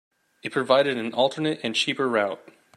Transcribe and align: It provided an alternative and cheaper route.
It 0.41 0.51
provided 0.51 0.97
an 0.97 1.13
alternative 1.13 1.61
and 1.63 1.75
cheaper 1.75 2.09
route. 2.09 2.41